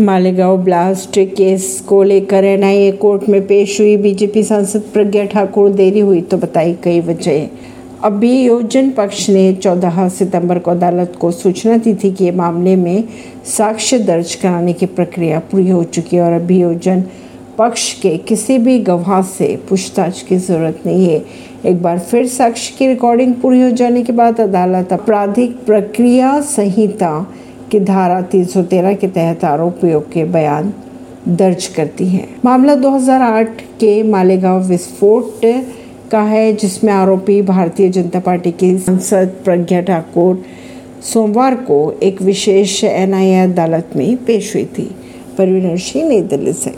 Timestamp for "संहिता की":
26.40-27.80